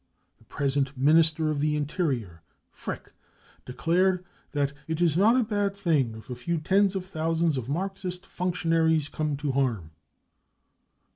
[0.39, 3.13] The present Minister of the Interior, Frick,
[3.67, 7.55] declared that: cc It is not a bad thing if a few tens of thousands
[7.55, 9.91] of Marxist functionaries come to harm.